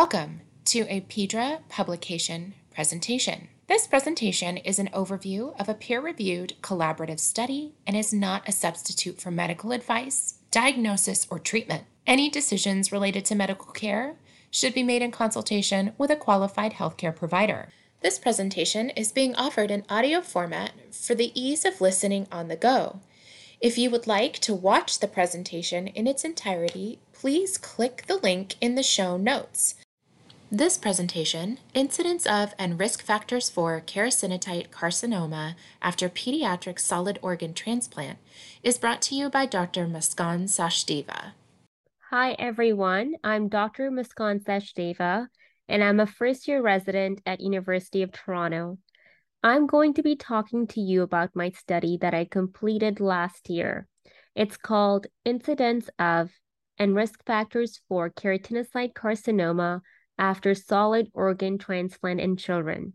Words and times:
Welcome 0.00 0.42
to 0.66 0.82
a 0.82 1.00
PEDRA 1.00 1.68
publication 1.68 2.54
presentation. 2.70 3.48
This 3.66 3.88
presentation 3.88 4.56
is 4.58 4.78
an 4.78 4.90
overview 4.94 5.58
of 5.58 5.68
a 5.68 5.74
peer-reviewed 5.74 6.54
collaborative 6.62 7.18
study 7.18 7.74
and 7.84 7.96
is 7.96 8.12
not 8.12 8.48
a 8.48 8.52
substitute 8.52 9.20
for 9.20 9.32
medical 9.32 9.72
advice, 9.72 10.34
diagnosis, 10.52 11.26
or 11.32 11.40
treatment. 11.40 11.82
Any 12.06 12.30
decisions 12.30 12.92
related 12.92 13.24
to 13.24 13.34
medical 13.34 13.72
care 13.72 14.14
should 14.52 14.72
be 14.72 14.84
made 14.84 15.02
in 15.02 15.10
consultation 15.10 15.94
with 15.98 16.12
a 16.12 16.16
qualified 16.16 16.74
healthcare 16.74 17.14
provider. 17.14 17.70
This 18.00 18.20
presentation 18.20 18.90
is 18.90 19.10
being 19.10 19.34
offered 19.34 19.72
in 19.72 19.82
audio 19.88 20.20
format 20.20 20.74
for 20.92 21.16
the 21.16 21.32
ease 21.34 21.64
of 21.64 21.80
listening 21.80 22.28
on 22.30 22.46
the 22.46 22.54
go. 22.54 23.00
If 23.60 23.76
you 23.76 23.90
would 23.90 24.06
like 24.06 24.34
to 24.34 24.54
watch 24.54 25.00
the 25.00 25.08
presentation 25.08 25.88
in 25.88 26.06
its 26.06 26.22
entirety, 26.22 27.00
please 27.12 27.58
click 27.58 28.04
the 28.06 28.18
link 28.18 28.54
in 28.60 28.76
the 28.76 28.84
show 28.84 29.16
notes. 29.16 29.74
This 30.50 30.78
presentation, 30.78 31.58
Incidence 31.74 32.24
of 32.26 32.54
and 32.58 32.80
Risk 32.80 33.02
Factors 33.02 33.50
for 33.50 33.82
Keratinocyte 33.82 34.70
Carcinoma 34.70 35.56
After 35.82 36.08
Pediatric 36.08 36.80
Solid 36.80 37.18
Organ 37.20 37.52
Transplant, 37.52 38.18
is 38.62 38.78
brought 38.78 39.02
to 39.02 39.14
you 39.14 39.28
by 39.28 39.44
Dr. 39.44 39.86
Muskan 39.86 40.44
Sachdeva. 40.44 41.32
Hi 42.08 42.32
everyone, 42.38 43.16
I'm 43.22 43.50
Dr. 43.50 43.90
Muskan 43.90 44.42
Sachdeva, 44.42 45.26
and 45.68 45.84
I'm 45.84 46.00
a 46.00 46.06
first-year 46.06 46.62
resident 46.62 47.20
at 47.26 47.42
University 47.42 48.00
of 48.00 48.12
Toronto. 48.12 48.78
I'm 49.42 49.66
going 49.66 49.92
to 49.94 50.02
be 50.02 50.16
talking 50.16 50.66
to 50.68 50.80
you 50.80 51.02
about 51.02 51.36
my 51.36 51.50
study 51.50 51.98
that 52.00 52.14
I 52.14 52.24
completed 52.24 53.00
last 53.00 53.50
year. 53.50 53.86
It's 54.34 54.56
called 54.56 55.08
Incidence 55.26 55.90
of 55.98 56.30
and 56.78 56.94
Risk 56.94 57.22
Factors 57.26 57.82
for 57.86 58.08
Keratinocyte 58.08 58.94
Carcinoma 58.94 59.82
after 60.18 60.54
solid 60.54 61.10
organ 61.14 61.58
transplant 61.58 62.20
in 62.20 62.36
children. 62.36 62.94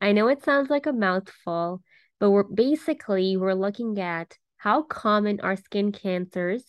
I 0.00 0.12
know 0.12 0.28
it 0.28 0.44
sounds 0.44 0.68
like 0.68 0.86
a 0.86 0.92
mouthful, 0.92 1.82
but 2.20 2.30
we're 2.30 2.42
basically 2.42 3.36
we're 3.36 3.54
looking 3.54 4.00
at 4.00 4.36
how 4.56 4.82
common 4.82 5.40
are 5.40 5.56
skin 5.56 5.92
cancers 5.92 6.64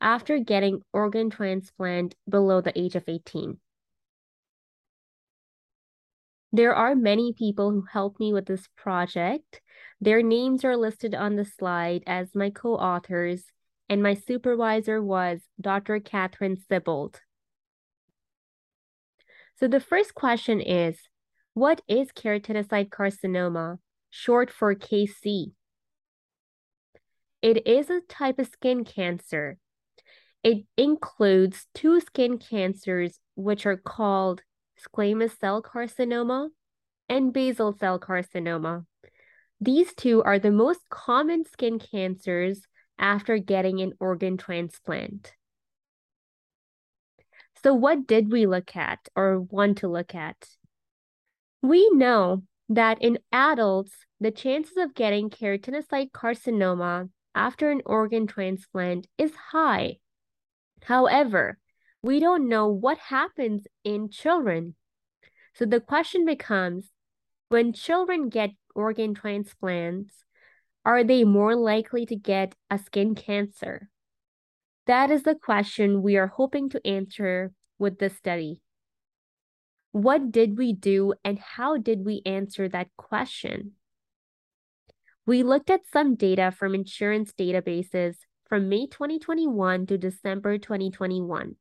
after 0.00 0.38
getting 0.38 0.80
organ 0.92 1.30
transplant 1.30 2.14
below 2.28 2.60
the 2.60 2.76
age 2.78 2.96
of 2.96 3.04
18. 3.06 3.58
There 6.52 6.74
are 6.74 6.94
many 6.94 7.32
people 7.32 7.70
who 7.70 7.84
helped 7.90 8.20
me 8.20 8.32
with 8.32 8.46
this 8.46 8.68
project. 8.76 9.60
Their 10.00 10.22
names 10.22 10.64
are 10.64 10.76
listed 10.76 11.14
on 11.14 11.36
the 11.36 11.46
slide 11.46 12.02
as 12.06 12.34
my 12.34 12.50
co-authors, 12.50 13.44
and 13.88 14.02
my 14.02 14.14
supervisor 14.14 15.02
was 15.02 15.40
Dr. 15.60 15.98
Catherine 16.00 16.56
Sibbald. 16.56 17.20
So 19.62 19.68
the 19.68 19.78
first 19.78 20.16
question 20.16 20.60
is, 20.60 20.98
what 21.54 21.82
is 21.86 22.08
keratinocyte 22.10 22.88
carcinoma, 22.88 23.78
short 24.10 24.50
for 24.50 24.74
KC? 24.74 25.52
It 27.42 27.64
is 27.64 27.88
a 27.88 28.00
type 28.08 28.40
of 28.40 28.48
skin 28.48 28.82
cancer. 28.82 29.58
It 30.42 30.64
includes 30.76 31.68
two 31.74 32.00
skin 32.00 32.38
cancers, 32.38 33.20
which 33.36 33.64
are 33.64 33.76
called 33.76 34.42
squamous 34.84 35.38
cell 35.38 35.62
carcinoma 35.62 36.48
and 37.08 37.32
basal 37.32 37.72
cell 37.78 38.00
carcinoma. 38.00 38.84
These 39.60 39.94
two 39.94 40.24
are 40.24 40.40
the 40.40 40.50
most 40.50 40.80
common 40.90 41.44
skin 41.44 41.78
cancers 41.78 42.62
after 42.98 43.38
getting 43.38 43.80
an 43.80 43.92
organ 44.00 44.36
transplant. 44.36 45.34
So, 47.62 47.74
what 47.74 48.06
did 48.06 48.32
we 48.32 48.46
look 48.46 48.76
at 48.76 49.08
or 49.14 49.40
want 49.40 49.78
to 49.78 49.88
look 49.88 50.14
at? 50.14 50.48
We 51.62 51.88
know 51.90 52.42
that 52.68 53.00
in 53.00 53.18
adults, 53.30 53.92
the 54.20 54.30
chances 54.32 54.76
of 54.76 54.94
getting 54.94 55.30
keratinocyte 55.30 56.10
carcinoma 56.10 57.10
after 57.34 57.70
an 57.70 57.82
organ 57.86 58.26
transplant 58.26 59.06
is 59.16 59.34
high. 59.34 59.98
However, 60.82 61.58
we 62.02 62.18
don't 62.18 62.48
know 62.48 62.66
what 62.66 62.98
happens 62.98 63.66
in 63.84 64.10
children. 64.10 64.74
So 65.54 65.64
the 65.64 65.80
question 65.80 66.24
becomes 66.24 66.90
when 67.48 67.72
children 67.72 68.28
get 68.28 68.50
organ 68.74 69.14
transplants, 69.14 70.24
are 70.84 71.04
they 71.04 71.22
more 71.22 71.54
likely 71.54 72.06
to 72.06 72.16
get 72.16 72.54
a 72.70 72.78
skin 72.78 73.14
cancer? 73.14 73.88
That 74.92 75.10
is 75.10 75.22
the 75.22 75.34
question 75.34 76.02
we 76.02 76.18
are 76.18 76.26
hoping 76.26 76.68
to 76.68 76.86
answer 76.86 77.50
with 77.78 77.98
this 77.98 78.14
study. 78.14 78.60
What 79.92 80.30
did 80.30 80.58
we 80.58 80.74
do 80.74 81.14
and 81.24 81.38
how 81.38 81.78
did 81.78 82.04
we 82.04 82.20
answer 82.26 82.68
that 82.68 82.88
question? 82.98 83.72
We 85.24 85.44
looked 85.44 85.70
at 85.70 85.88
some 85.90 86.14
data 86.14 86.50
from 86.50 86.74
insurance 86.74 87.32
databases 87.32 88.16
from 88.46 88.68
May 88.68 88.86
2021 88.86 89.86
to 89.86 89.96
December 89.96 90.58
2021. 90.58 91.56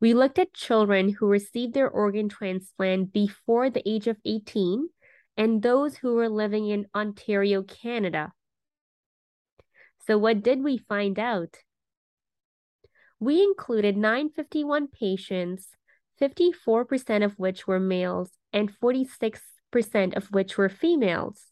We 0.00 0.14
looked 0.14 0.38
at 0.38 0.54
children 0.54 1.10
who 1.10 1.26
received 1.26 1.74
their 1.74 1.90
organ 1.90 2.30
transplant 2.30 3.12
before 3.12 3.68
the 3.68 3.86
age 3.86 4.06
of 4.06 4.16
18 4.24 4.88
and 5.36 5.60
those 5.60 5.98
who 5.98 6.14
were 6.14 6.30
living 6.30 6.66
in 6.66 6.86
Ontario, 6.94 7.62
Canada. 7.62 8.32
So, 10.06 10.16
what 10.16 10.42
did 10.42 10.64
we 10.64 10.78
find 10.78 11.18
out? 11.18 11.58
We 13.20 13.42
included 13.42 13.96
951 13.96 14.88
patients, 14.88 15.68
54% 16.20 17.24
of 17.24 17.38
which 17.38 17.66
were 17.66 17.80
males 17.80 18.30
and 18.52 18.72
46% 18.72 19.40
of 20.16 20.32
which 20.32 20.56
were 20.56 20.68
females. 20.68 21.46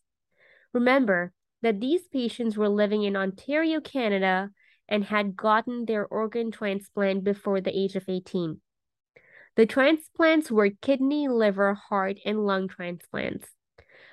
Remember 0.73 1.33
that 1.63 1.81
these 1.81 2.07
patients 2.09 2.57
were 2.57 2.69
living 2.69 3.03
in 3.03 3.17
Ontario, 3.17 3.81
Canada, 3.81 4.51
and 4.89 5.05
had 5.05 5.37
gotten 5.37 5.85
their 5.85 6.07
organ 6.07 6.51
transplant 6.51 7.25
before 7.25 7.61
the 7.61 7.77
age 7.77 7.97
of 7.97 8.09
18. 8.09 8.61
The 9.57 9.67
transplants 9.67 10.51
were 10.51 10.71
kidney, 10.83 11.29
liver, 11.29 11.75
heart, 11.75 12.19
and 12.25 12.47
lung 12.47 12.69
transplants. 12.69 13.49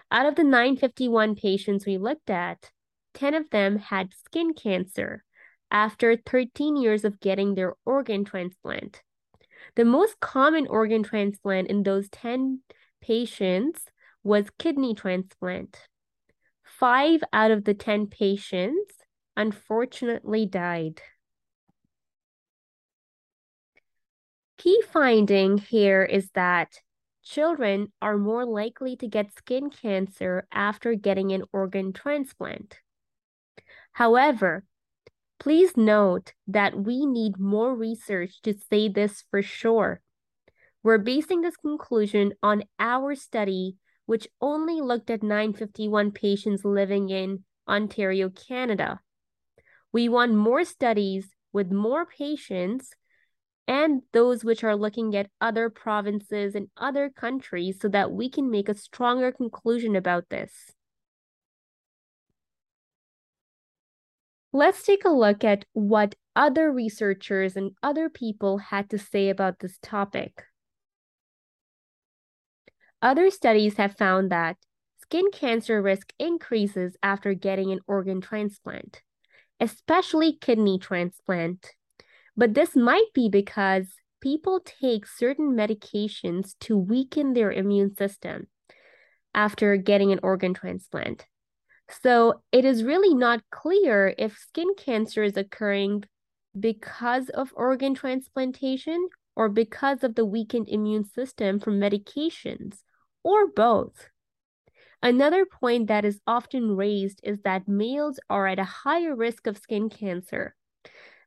Out 0.10 0.26
of 0.26 0.36
the 0.36 0.44
951 0.44 1.36
patients 1.36 1.86
we 1.86 1.98
looked 1.98 2.30
at, 2.30 2.72
10 3.14 3.34
of 3.34 3.50
them 3.50 3.78
had 3.78 4.14
skin 4.26 4.54
cancer, 4.54 5.24
after 5.74 6.16
13 6.16 6.78
years 6.78 7.04
of 7.04 7.20
getting 7.20 7.56
their 7.56 7.74
organ 7.84 8.24
transplant. 8.24 9.02
The 9.76 9.84
most 9.84 10.20
common 10.20 10.68
organ 10.68 11.02
transplant 11.02 11.68
in 11.68 11.82
those 11.82 12.08
10 12.10 12.62
patients 13.02 13.82
was 14.24 14.52
kidney 14.60 14.94
transplant. 14.94 15.80
Five 16.64 17.24
out 17.34 17.52
of 17.52 17.66
the 17.66 17.74
10 17.74 18.08
patients 18.08 18.96
unfortunately 19.36 20.46
died. 20.46 21.02
Key 24.60 24.82
finding 24.92 25.58
here 25.58 26.04
is 26.04 26.30
that 26.36 26.80
children 27.24 27.92
are 28.02 28.18
more 28.18 28.46
likely 28.46 28.96
to 28.98 29.08
get 29.08 29.36
skin 29.36 29.70
cancer 29.70 30.48
after 30.52 30.94
getting 30.94 31.32
an 31.32 31.44
organ 31.52 31.94
transplant. 31.94 32.80
However, 33.92 34.64
Please 35.44 35.76
note 35.76 36.32
that 36.48 36.74
we 36.74 37.06
need 37.06 37.38
more 37.38 37.76
research 37.76 38.42
to 38.44 38.54
say 38.54 38.88
this 38.88 39.26
for 39.30 39.42
sure. 39.42 40.00
We're 40.84 41.00
basing 41.00 41.42
this 41.42 41.58
conclusion 41.58 42.32
on 42.42 42.64
our 42.80 43.14
study, 43.14 43.76
which 44.06 44.30
only 44.40 44.80
looked 44.80 45.10
at 45.10 45.22
951 45.22 46.12
patients 46.12 46.64
living 46.64 47.10
in 47.10 47.44
Ontario, 47.68 48.30
Canada. 48.30 49.02
We 49.92 50.08
want 50.08 50.34
more 50.34 50.64
studies 50.64 51.28
with 51.52 51.74
more 51.74 52.06
patients 52.06 52.92
and 53.68 54.04
those 54.14 54.46
which 54.46 54.64
are 54.64 54.78
looking 54.78 55.14
at 55.14 55.30
other 55.42 55.70
provinces 55.70 56.56
and 56.56 56.70
other 56.78 57.10
countries 57.10 57.82
so 57.82 57.90
that 57.90 58.14
we 58.14 58.30
can 58.30 58.50
make 58.50 58.70
a 58.70 58.76
stronger 58.76 59.34
conclusion 59.34 59.98
about 59.98 60.30
this. 60.30 60.72
Let's 64.56 64.84
take 64.84 65.04
a 65.04 65.10
look 65.10 65.44
at 65.44 65.66
what 65.74 66.14
other 66.36 66.72
researchers 66.72 67.56
and 67.56 67.72
other 67.82 68.08
people 68.08 68.60
had 68.60 68.88
to 68.92 69.00
say 69.00 69.30
about 69.30 69.58
this 69.60 69.80
topic. 69.82 70.44
Other 73.02 73.32
studies 73.32 73.78
have 73.78 73.98
found 73.98 74.32
that 74.32 74.58
skin 75.02 75.32
cancer 75.32 75.82
risk 75.82 76.14
increases 76.20 76.96
after 77.02 77.34
getting 77.34 77.72
an 77.72 77.80
organ 77.88 78.22
transplant, 78.22 79.02
especially 79.60 80.38
kidney 80.40 80.78
transplant. 80.78 81.72
But 82.38 82.54
this 82.54 82.76
might 82.76 83.12
be 83.16 83.30
because 83.30 83.88
people 84.22 84.62
take 84.64 85.08
certain 85.08 85.56
medications 85.56 86.54
to 86.62 86.78
weaken 86.78 87.34
their 87.34 87.52
immune 87.52 87.96
system 87.96 88.48
after 89.34 89.78
getting 89.78 90.12
an 90.12 90.20
organ 90.22 90.54
transplant. 90.54 91.26
So 91.90 92.42
it 92.52 92.66
is 92.66 92.84
really 92.84 93.14
not 93.14 93.44
clear 93.52 94.14
if 94.18 94.38
skin 94.38 94.74
cancer 94.76 95.24
is 95.24 95.38
occurring 95.38 96.04
because 96.60 97.30
of 97.30 97.54
organ 97.56 97.94
transplantation 97.96 99.10
or 99.36 99.50
because 99.50 100.04
of 100.04 100.16
the 100.16 100.26
weakened 100.26 100.70
immune 100.70 101.06
system 101.06 101.60
from 101.60 101.80
medications, 101.80 102.78
or 103.24 103.48
both. 103.48 104.10
Another 105.02 105.46
point 105.46 105.88
that 105.88 106.06
is 106.06 106.22
often 106.28 106.76
raised 106.76 107.20
is 107.24 107.40
that 107.44 107.68
males 107.68 108.20
are 108.30 108.48
at 108.48 108.60
a 108.60 108.64
higher 108.64 109.16
risk 109.16 109.48
of 109.48 109.58
skin 109.58 109.90
cancer. 109.90 110.56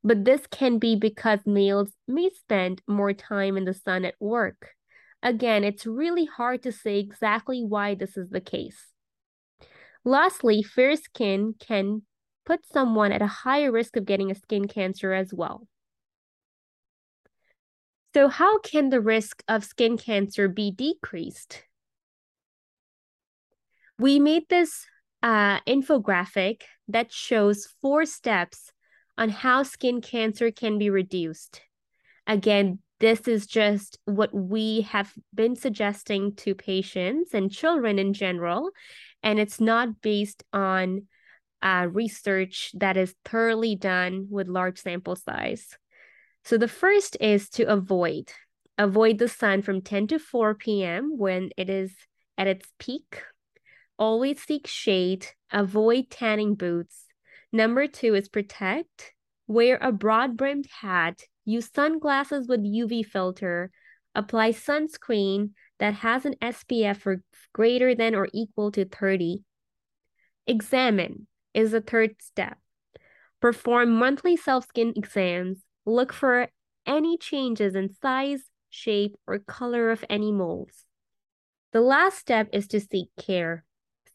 But 0.05 0.25
this 0.25 0.47
can 0.47 0.79
be 0.79 0.95
because 0.95 1.41
males 1.45 1.91
may 2.07 2.31
spend 2.31 2.81
more 2.87 3.13
time 3.13 3.57
in 3.57 3.65
the 3.65 3.75
sun 3.75 4.05
at 4.05 4.15
work. 4.21 4.71
Again, 5.23 5.65
it's 5.65 5.85
really 5.85 6.27
hard 6.27 6.63
to 6.63 6.73
say 6.73 6.99
exactly 6.99 7.65
why 7.65 7.97
this 7.97 8.17
is 8.17 8.31
the 8.31 8.41
case. 8.41 8.87
Lastly, 10.07 10.63
fair 10.63 10.95
skin 10.95 11.57
can 11.59 12.03
put 12.45 12.65
someone 12.65 13.11
at 13.11 13.21
a 13.21 13.27
higher 13.27 13.73
risk 13.73 13.97
of 13.97 14.07
getting 14.07 14.31
a 14.31 14.37
skin 14.37 14.69
cancer 14.69 15.13
as 15.13 15.35
well. 15.35 15.67
So, 18.15 18.29
how 18.29 18.61
can 18.61 18.91
the 18.91 19.01
risk 19.01 19.43
of 19.49 19.65
skin 19.65 19.99
cancer 19.99 20.47
be 20.47 20.71
decreased? 20.71 21.65
We 23.99 24.21
made 24.21 24.49
this 24.49 24.87
uh, 25.25 25.59
infographic 25.63 26.63
that 26.87 27.13
shows 27.13 27.67
four 27.83 28.07
steps 28.07 28.71
on 29.19 29.29
how 29.31 29.65
skin 29.65 30.01
cancer 30.01 30.53
can 30.53 30.79
be 30.79 30.89
reduced. 30.89 31.63
Again, 32.29 32.79
this 33.01 33.29
is 33.29 33.47
just 33.47 33.99
what 34.05 34.33
we 34.33 34.83
have 34.83 35.13
been 35.35 35.57
suggesting 35.57 36.35
to 36.37 36.55
patients 36.55 37.35
and 37.35 37.51
children 37.51 37.99
in 37.99 38.15
general, 38.15 38.71
and 39.27 39.41
it's 39.41 39.61
not 39.61 40.01
based 40.01 40.45
on 40.53 41.03
uh, 41.61 41.89
research 41.91 42.71
that 42.75 42.97
is 42.97 43.13
thoroughly 43.25 43.75
done 43.75 44.29
with 44.31 44.47
large 44.47 44.79
sample 44.79 45.17
size. 45.17 45.67
So 46.45 46.57
the 46.57 46.69
first 46.69 47.17
is 47.21 47.51
to 47.51 47.65
avoid 47.65 48.31
avoid 48.79 49.19
the 49.19 49.29
sun 49.29 49.63
from 49.63 49.81
10 49.81 50.07
to 50.09 50.19
4 50.21 50.55
p.m. 50.55 51.19
when 51.19 51.51
it 51.57 51.69
is 51.69 51.93
at 52.39 52.47
its 52.47 52.69
peak. 52.79 53.23
Always 53.99 54.43
seek 54.43 54.67
shade, 54.69 55.27
avoid 55.51 56.09
tanning 56.11 56.55
boots. 56.55 57.07
Number 57.53 57.89
2 57.89 58.15
is 58.15 58.29
protect. 58.29 59.13
Wear 59.49 59.79
a 59.81 59.91
broad-brimmed 59.91 60.67
hat, 60.83 61.23
use 61.45 61.71
sunglasses 61.75 62.47
with 62.47 62.61
UV 62.61 63.07
filter, 63.07 63.71
apply 64.15 64.53
sunscreen 64.53 65.51
that 65.79 65.95
has 65.95 66.25
an 66.25 66.35
SPF 66.43 66.97
for 66.97 67.23
greater 67.53 67.95
than 67.95 68.15
or 68.15 68.29
equal 68.33 68.71
to 68.73 68.85
30. 68.85 69.43
Examine 70.47 71.27
is 71.55 71.73
the 71.73 71.81
third 71.81 72.17
step. 72.21 72.59
Perform 73.41 73.91
monthly 73.93 74.37
self 74.37 74.67
skin 74.67 74.93
exams 74.97 75.67
Look 75.87 76.13
for 76.13 76.49
any 76.85 77.17
changes 77.17 77.77
in 77.77 77.95
size, 78.03 78.43
shape, 78.69 79.15
or 79.25 79.39
color 79.39 79.93
of 79.93 80.05
any 80.11 80.33
moles. 80.33 80.85
The 81.73 81.81
last 81.81 82.19
step 82.19 82.49
is 82.53 82.67
to 82.69 82.81
seek 82.81 83.09
care. 83.17 83.65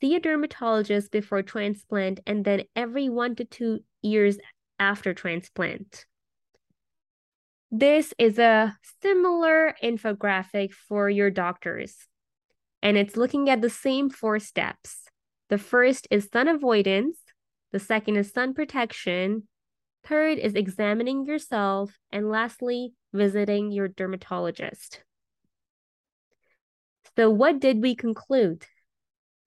See 0.01 0.15
a 0.15 0.19
dermatologist 0.19 1.11
before 1.11 1.43
transplant 1.43 2.19
and 2.27 2.43
then 2.43 2.63
every 2.75 3.07
one 3.07 3.35
to 3.35 3.45
two 3.45 3.79
years 4.01 4.37
after 4.79 5.13
transplant. 5.13 6.05
This 7.71 8.13
is 8.17 8.37
a 8.37 8.77
similar 9.01 9.75
infographic 9.81 10.73
for 10.73 11.09
your 11.09 11.29
doctors, 11.29 11.95
and 12.81 12.97
it's 12.97 13.15
looking 13.15 13.49
at 13.49 13.61
the 13.61 13.69
same 13.69 14.09
four 14.09 14.39
steps. 14.39 15.05
The 15.49 15.57
first 15.57 16.07
is 16.11 16.29
sun 16.31 16.47
avoidance, 16.47 17.17
the 17.71 17.79
second 17.79 18.17
is 18.17 18.31
sun 18.31 18.53
protection, 18.53 19.47
Third 20.03 20.39
is 20.39 20.55
examining 20.55 21.25
yourself. 21.25 21.97
And 22.11 22.29
lastly, 22.29 22.93
visiting 23.13 23.71
your 23.71 23.87
dermatologist. 23.87 25.03
So, 27.15 27.29
what 27.29 27.59
did 27.59 27.81
we 27.81 27.95
conclude? 27.95 28.65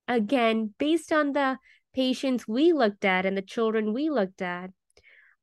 Again, 0.07 0.75
based 0.79 1.13
on 1.13 1.33
the 1.33 1.59
patients 1.95 2.47
we 2.47 2.73
looked 2.73 3.05
at 3.05 3.25
and 3.25 3.37
the 3.37 3.43
children 3.43 3.95
we 3.95 4.11
looked 4.11 4.43
at, 4.43 4.71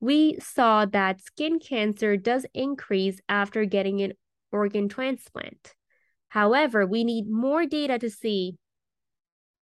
we 0.01 0.39
saw 0.39 0.85
that 0.87 1.21
skin 1.21 1.59
cancer 1.59 2.17
does 2.17 2.45
increase 2.53 3.21
after 3.29 3.63
getting 3.65 4.01
an 4.01 4.13
organ 4.51 4.89
transplant. 4.89 5.75
However, 6.29 6.85
we 6.85 7.03
need 7.03 7.29
more 7.29 7.65
data 7.65 7.99
to 7.99 8.09
see 8.09 8.57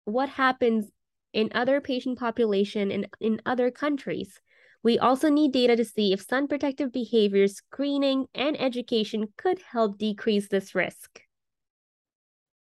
what 0.04 0.30
happens 0.30 0.90
in 1.32 1.50
other 1.54 1.80
patient 1.80 2.18
population 2.18 2.90
in, 2.90 3.06
in 3.20 3.42
other 3.46 3.70
countries. 3.70 4.40
We 4.82 4.98
also 4.98 5.28
need 5.28 5.52
data 5.52 5.76
to 5.76 5.84
see 5.84 6.12
if 6.12 6.22
sun 6.22 6.48
protective 6.48 6.92
behavior 6.92 7.46
screening 7.46 8.26
and 8.34 8.60
education 8.60 9.28
could 9.36 9.60
help 9.70 9.98
decrease 9.98 10.48
this 10.48 10.74
risk. 10.74 11.20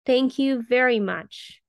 Thank 0.04 0.38
you 0.38 0.62
very 0.68 1.00
much. 1.00 1.59